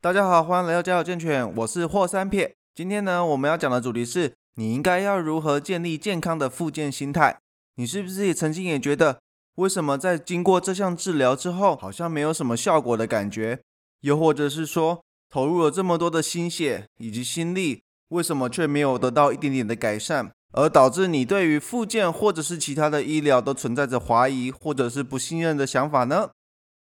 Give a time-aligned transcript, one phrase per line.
[0.00, 2.54] 大家好，欢迎来到家有健全，我是霍三撇。
[2.72, 7.40] 今天呢，我们要讲的主题是你应该要如何建立健康的复健心态。
[7.74, 9.18] 你是不是也曾经也觉得，
[9.56, 13.58] 为什么在经过这项治疗之后，好像没有什么效果的感觉？
[14.02, 26.30] 又或者是说，投入了这么多的心血以及心力，为什么却没有得到一点点的改善，而导致你对于复健或者是其他的医疗都存在着怀疑或者是不信任的想法呢？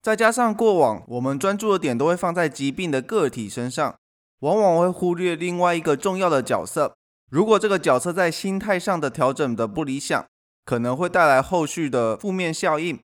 [0.04, 3.95] 再加上过往我们专注的点都会放在疾病的个体身上，
[4.39, 6.93] 往往会忽略另外一个重要的角色。
[7.31, 10.26] 如果这个角色在心态上的调整的不理想，
[10.66, 12.99] 可能会带来后续的负面效应。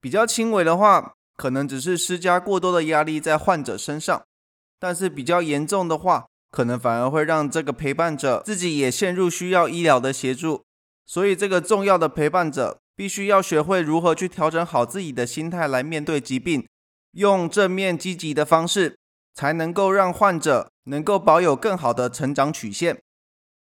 [0.00, 4.20] 比较轻微的话，可能只是施加过多的压力在患者身上；
[4.78, 10.62] 但是比较严重的话，可能反而会让这个陪伴者自己也陷入需要医疗的协助。
[11.04, 12.78] 所以，这个重要的陪伴者。
[12.96, 16.66] 必须要学会如何去调整好自己的心态来面对疾病，
[17.12, 18.96] 用正面积极的方式，
[19.34, 23.00] 才能够让患者能够保有更好的成长曲线。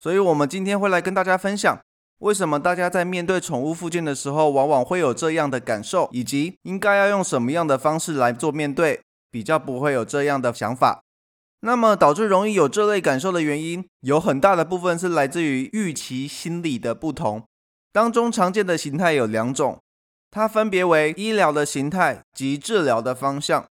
[0.00, 1.78] 所以，我们今天会来跟大家分享，
[2.20, 11.02] 为什么大家在面对宠物附件的时候，往往会有这样的感受，以及应该要用什么样的方式来做面对，比较不会有这样的想法。
[11.60, 17.44] 那么，导致容易有这类感受的原因，有很大的部分是来自于预期心理的不同。
[17.92, 19.80] 当中常见的形态有两种，
[20.30, 23.66] 它分别为医疗的形态及治疗的方向。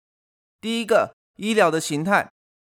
[0.59, 2.29] 第一个，医疗的形态，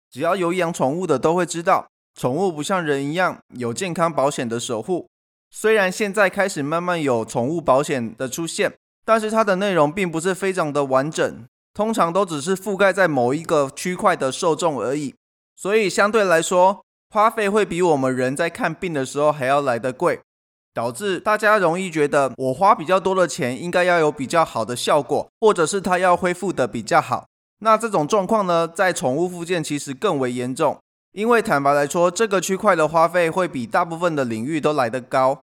[0.10, 5.08] 只要有养宠物的都会知道，宠物不像人一样有健康保险的守护。
[5.52, 8.74] 虽然现在开始慢慢有宠物保险的出现，
[9.06, 15.14] 但是它的内容并不是非常的完整，通常都只是覆盖在某一个区块的受众而已。
[15.56, 20.20] 所以相对来说，花费会比我们人在看病的时候还要来得贵。
[20.76, 27.26] 导致大家容易觉得，我花比较多的钱，应该要有比较好的效果，或者是它要恢复的比较好。
[27.60, 30.78] 那这种状况呢，在宠物附件其实更为严重，
[31.14, 35.40] 因为坦白来说，这个区块的花费会比大部分的领域都来得高。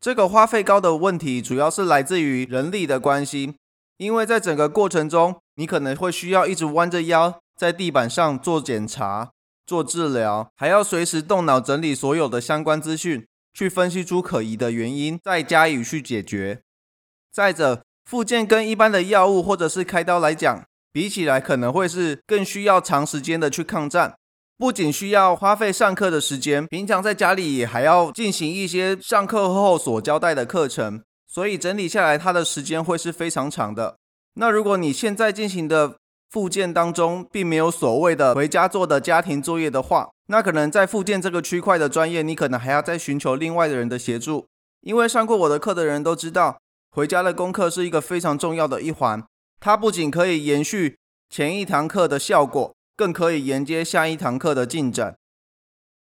[0.00, 3.54] 这个花费高的问题，主要是来自于人力的关系，
[3.98, 9.28] 因为在整个过程中，你可能会需要一直弯着腰在地板上做检查、
[9.66, 13.26] 做治疗，还要随时动脑整理所有的相关资讯。
[13.52, 16.62] 去分析出可疑的原因，再加以去解决。
[17.32, 24.16] 再者，复健跟一般的药物或者是开刀来讲，比起来可能会是更需要长时间的去抗战。
[24.56, 33.96] 不仅需要花费上课的时间，平常在家里也还要进行一些上课后所交代的课程，所以整理下来，它的时间会是非常长的。
[34.34, 35.96] 那如果你现在进行的
[36.30, 44.46] 复健当中，并没有所谓的回家做的家庭作业的话，那可能在附件这个区块的专业，你可能还要再寻求另外的人的协助。
[44.82, 46.60] 因为上过我的课的人都知道，
[46.92, 49.22] 回家的功课是一个非常重要的一环。
[49.58, 50.96] 它不仅可以延续
[51.28, 55.16] 前一堂课的效果，更可以沿接下一堂课的进展。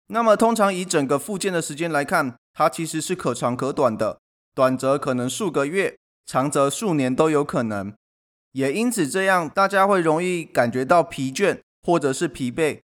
[0.09, 4.19] 那么，通常以整个复件的时间来看，它其实是可长可短的，
[4.55, 7.95] 短则可能数个月，长则数年都有可能。
[8.57, 12.81] 也因此，这样大家会容易感觉到疲倦或者是疲惫。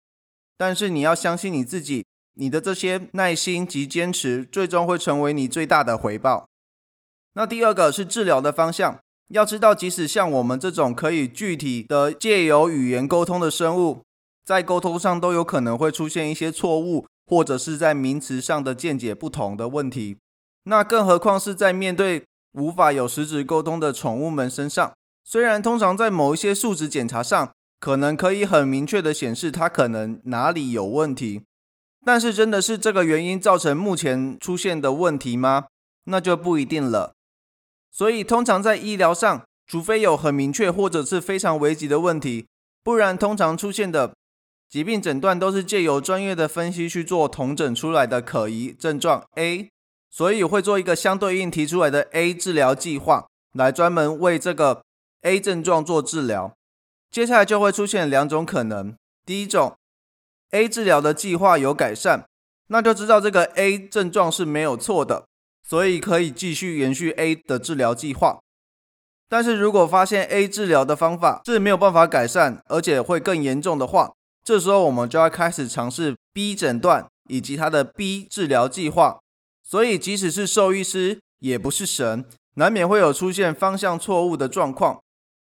[0.59, 6.47] 但是你要相信你自己，你的这些耐心及坚持，最终会成为你最大的回报。
[7.33, 14.03] 那第二个是治疗的方向，要知道，即使像我们这种可以具体的借由语言沟通的生物，
[14.45, 20.19] 在沟通上都有可能会出现一些错误，或者是在名词上的见解不同的问题。
[20.65, 24.93] 那更何况是在面对无法有实质沟通的宠物们身上，
[25.25, 27.53] 虽然通常在某一些数值检查上。
[27.83, 31.43] 可能可以很明确的显示它可能哪里有问题，
[32.07, 35.65] 但是真的是这个原因造成目前出现的问题吗？
[36.05, 37.13] 那就不一定了。
[37.91, 42.47] 所以通常在医疗上，除非有很明确或者是非常危急的问题，
[42.85, 44.15] 不然通常出现的
[44.71, 49.69] 疾病诊断都是借由专业的分析去做同诊出来的可疑症状 A，
[50.09, 54.85] 所以会做一个相对应提出来的 A 治疗计划，来专门为这个
[55.23, 56.55] A 症状做治疗。
[57.11, 58.95] 接下来就会出现两种可能。
[59.27, 59.77] 第一种
[60.51, 62.27] ，A 治疗的计划有改善，
[62.69, 65.27] 那就知道这个 A 症状是没有错的，
[65.63, 68.41] 所以可以继续延续 A 的治疗计划。
[69.29, 79.21] 但是如果发现 A 治疗的方法是没有办法改善，而且会更严重的话，这时候我们就要开始尝试 B 诊断以及它的 B 治疗计划。
[79.63, 85.02] 所以即使是兽医师也不是神，难免会有出现方向错误的状况。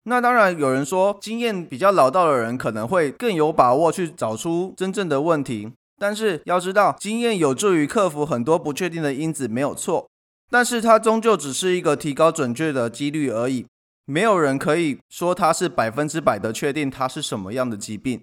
[0.09, 5.69] 那当然，有人说经验比较老道的人可能会更有把握去找出真正的问题。
[5.99, 10.07] 但是要知道，经验有助于克服很多不确定的因子，没有错。
[10.49, 13.65] 但是它终究只是一个提高准确的几率而已。
[14.05, 18.21] 没有人可以说它是百分之百的确定它是什么样的疾病。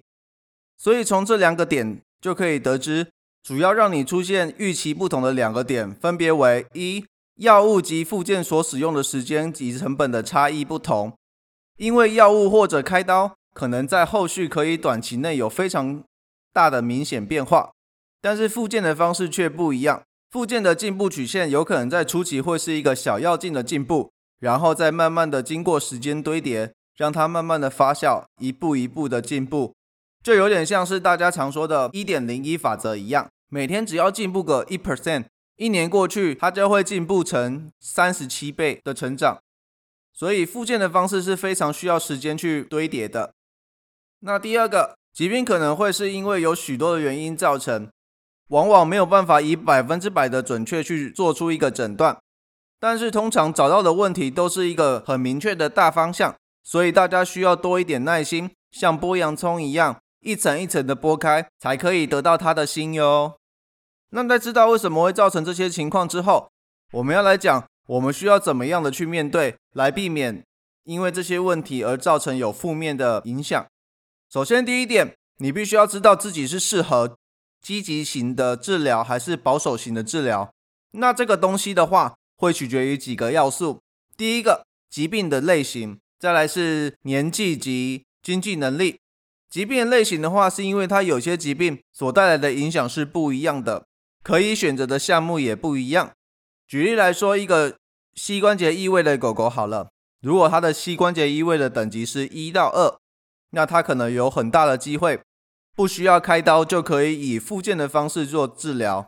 [0.75, 3.07] 所以从这两个点就可以得知，
[3.43, 7.05] 主要让你出现预期不同的两个点，分别为一。
[7.35, 11.13] 药物及附件所使用的时间及成本的差异不同，
[11.77, 16.03] 因为药物或者开刀可能在后续可以短期内有非常
[16.53, 17.71] 大的明显变化，
[18.21, 20.03] 但是复健的方式却不一样。
[20.31, 29.73] 复健的进步曲线有可能在初期会是一个小药劲的进步，然后再慢慢的经过时间堆叠，让它慢慢的发酵，一步一步的进步，
[30.23, 35.25] 就有点像是大家常说的“一点零一法则”一样，每天只要进步个一 percent。
[35.57, 39.39] 一年过去，它就会进步成三十七倍的成长，
[40.15, 43.33] 所以复健的方式是非常需要时间去堆叠的。
[44.21, 47.89] 那第二个疾病可能会是因为有许多的原因造成，
[48.47, 52.17] 往往没有办法以百分之百的准确去做出一个诊断，
[52.79, 63.35] 但是通常找到的问题都是一个很明确的大方向，所以大家需要多一点耐心，像剥洋葱一样，一层一层的剥开，才可以得到它的心哟。
[64.11, 66.49] 那在知道为什么会造成这些情况之后，
[66.93, 70.43] 我们要来讲，我们需要怎么样的去面对，来避免
[70.85, 73.65] 因为这些问题而造成有负面的影响。
[74.31, 77.17] 首先，第一点，你必须要知道自己是适合
[77.61, 80.51] 积极型的治疗还是保守型的治疗。
[80.91, 83.81] 那这个东西的话，会取决于几个要素。
[84.17, 88.99] 第一个，疾病的类型；再来是年纪及经济能力。
[89.49, 93.85] 疾病类型的话，是因为它有些疾病所带来的影响是不一样的。
[94.23, 96.11] 可以选择的项目也不一样。
[96.67, 97.75] 举例来说，一个
[98.15, 99.89] 膝关节异位的狗狗好了，
[100.21, 102.97] 如果它的膝关节异位的等级是一到二，
[103.51, 105.21] 那它可能有很大的机会
[105.75, 109.07] 不需要开刀就可以以复健的方式做治疗。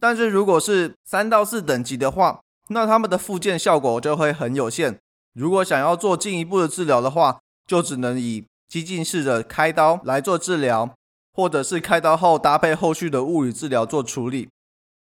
[0.00, 4.98] 但是如果是三到四等级的话，那他们的复健效果就会很有限。
[5.34, 10.94] 如果想要做进一步的治疗的话，就只能以激进式的开刀来做治疗。
[11.36, 14.48] 或者是开刀后搭配后续的物理治疗做处理。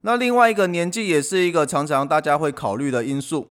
[0.05, 3.47] 那另外一个年纪也是一个常常大家会考虑的因素，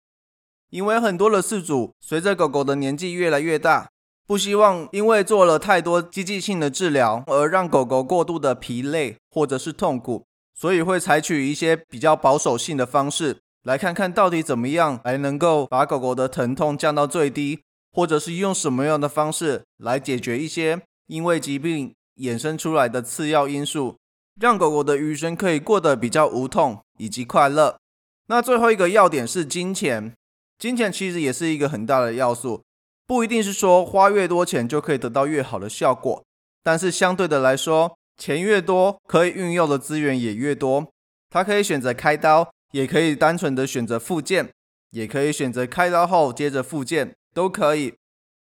[0.69, 3.89] 因为很多的饲主随着狗狗的年纪越来越大，
[4.27, 17.63] 不希望因为做了太多积极性的治疗而让狗狗过度的疲累或者是痛苦，所以会采取一些比较保守性的方式，来看看到底怎么样来能够把狗狗的疼痛降到最低，
[17.95, 21.95] 或者是用什么样的方式来解决一些因为疾病。
[22.19, 23.97] 衍生出来的次要因素，
[24.41, 27.79] 让狗狗的余生可以过得比较无痛以及快乐。
[28.27, 30.15] 那最后一个要点是金钱，
[30.59, 32.63] 金钱其实也是一个很大的要素，
[33.07, 36.25] 不一定是说花越多钱就可以得到越好的效果，
[36.63, 40.89] 但是相对的来说，钱越多，可以运用的资源也越多。
[41.29, 44.51] 它可以选择开刀，也可以单纯的选择复健，
[44.91, 47.95] 也可以选择开刀后接着复健，都可以。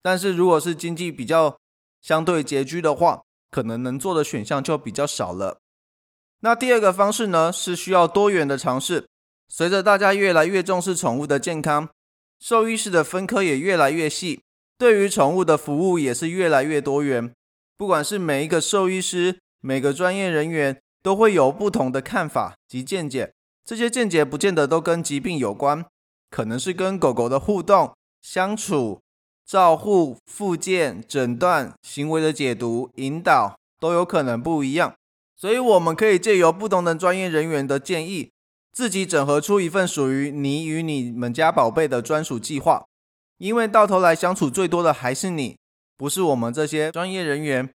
[0.02, 1.56] 但是如果是经济比较
[2.00, 5.58] 相对拮据的话，可能能做的选项就比较少了。
[6.44, 9.06] 那第二个方式呢，是需要多元的尝试。
[9.48, 11.88] 随着大家越来越重视宠物的健康，
[12.38, 14.42] 兽医师的分科也越来越细，
[14.76, 17.32] 对于宠物的服务也是越来越多元。
[17.78, 23.32] 不管是每一个兽医师，每个专业人员都会有不同的看法及见解。
[23.64, 25.82] 这些见解不见得都跟疾病有关，
[26.28, 29.00] 可能是跟狗狗的互动相处。
[29.46, 34.94] 照护、复健、诊断、行为的解读、引导都有可能不一样，
[35.36, 38.32] 所以我们可以借由不同的专业人员的建议，
[38.72, 42.84] 自己整合出一份属于你与你们家宝贝的专属计划。
[43.38, 45.58] 因为到头来相处最多的还是你，
[45.96, 47.70] 不是我们这些专业人员。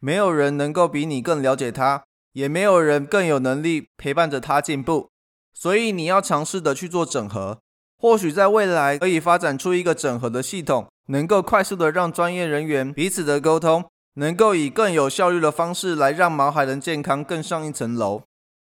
[0.00, 5.08] 没有人能够比你更了解他，也没有人更有能力陪伴着他进步。
[5.54, 7.60] 所以你要尝试的去做整合，
[7.96, 10.88] 或许在未来可以发展出一个整合的系统。
[11.06, 18.22] 能够快速的让专业人员彼此的沟通，能够以更有效率的方式来让毛孩的健康更上一层楼。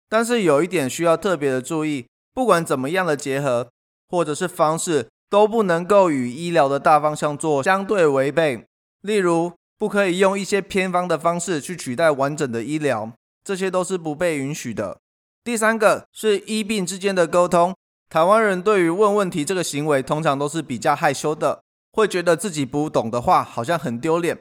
[0.09, 3.69] 但是有一点需要特别的注意，不管怎么样的结合
[4.09, 8.65] 或者是方式，都不能够与医疗的大方向做相对违背。
[9.03, 13.13] 例如，不可以用一些偏方的方式去取代完整的医疗，
[13.45, 14.99] 这些都是不被允许的。
[15.45, 17.75] 第三个是医病之间的沟通。
[18.11, 21.63] 台湾人对于问问题这个行为，通常都是比较害羞的。
[21.93, 24.39] 会觉得自己不懂的话好像很丢脸，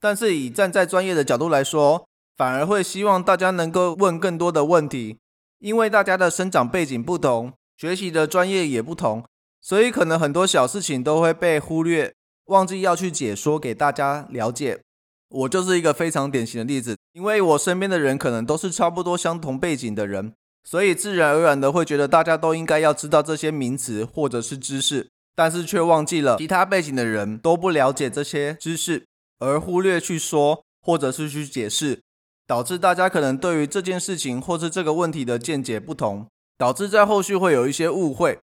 [0.00, 5.18] 但是以站在专业的角度来说，反而会希望大家能够问更多的问题，
[5.58, 9.24] 因为大家的生长背景不同，学习的专业也不同，
[9.60, 12.14] 所以可能很多小事情都会被忽略，
[12.46, 14.80] 忘记要去解说给大家了解。
[15.28, 20.32] 我就是一个非常典型的例子，因为我身边的人可能都是差不多相同背景的人，
[20.64, 25.08] 所以自然而然的会觉得大家都应该要知道这些名词或者是知识。
[25.36, 29.06] 但是却忘记了其他背景的人都不了解这些知识，
[29.40, 32.00] 而忽略去说或者是去解释，
[32.46, 38.38] 导致大家可能对于这件事情或是这个问题的见解不同，导致在后续会有一些误会。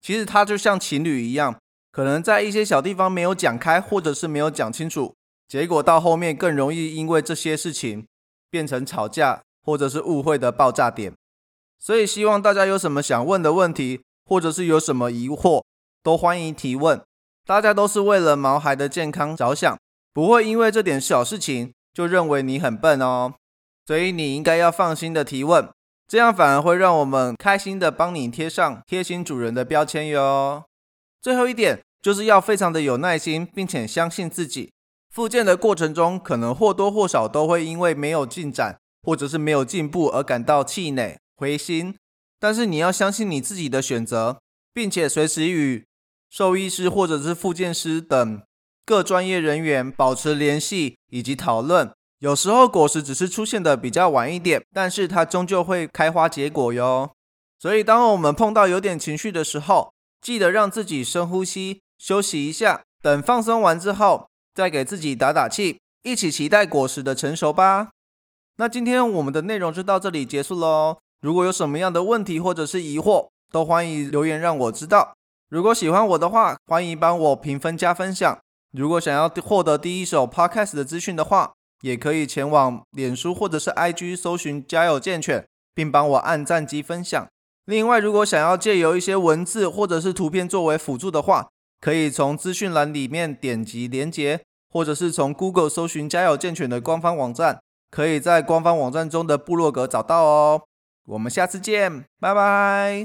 [0.00, 1.58] 其实它就像情侣一样，
[1.92, 5.14] 可能在一些小地方没有讲开，或者是没有讲清楚，
[5.46, 8.06] 结果到后面更容易因为这些事情
[8.50, 11.12] 变成吵架或者是误会的爆炸点。
[11.78, 15.62] 所以希望大家有什么想问的问题，或者是有什么疑惑，
[16.02, 17.00] 都欢迎提问。
[17.44, 19.76] 大家都是为了毛孩的健康着想，
[20.12, 23.34] 不会因为这点小事情就认为你很笨哦。
[23.86, 25.68] 所以你应该要放心的提问，
[26.06, 30.64] 这样反而会让我们开心的帮你贴上贴心主人的标签哟。
[31.20, 34.70] 最后一点就是要非常的有耐心，并且相信自己。
[35.10, 41.96] 复健的过程中，可能或多或少都会因为没有进展，或者是没有进步而感到气馁、灰心。
[42.38, 44.38] 但是你要相信你自己的选择，
[44.72, 45.84] 并且随时与
[46.30, 48.42] 兽医师或者是复健师等
[48.84, 51.90] 各专业人员保持联系以及讨论。
[52.18, 57.10] 有时候果实只是出现的比较晚一点，但是它终究会开花结果哟。
[57.58, 67.90] 所以当我们碰到有点情绪的时候，记得让自己深呼吸，休息一下，等放松完之后，再给自己打打气，一起期待果实的成熟吧。
[68.56, 70.98] 那今天我们的内容就到这里结束喽。
[71.20, 75.16] 如果有什么样的问题或者是疑惑，都欢迎留言让我知道。
[75.48, 78.38] 如果喜欢我的话，欢迎帮我评分加分享。
[78.72, 81.52] 如果想要获得第一手 Podcast 的资讯的话，
[81.82, 87.26] 也可以前往脸书或者是 IG 搜寻“家有健犬”，并帮我按赞及分享。
[87.66, 91.48] 另外，如果想要借由一些文字或者是图片作为辅助的话，
[91.80, 97.60] 可以从资讯栏里面点击连结，或者是从 Google 搜寻“家有健犬”的官方网站，
[97.90, 100.62] 可以在官方网站中的部落格找到哦。
[101.06, 103.00] 我们下次见，拜拜。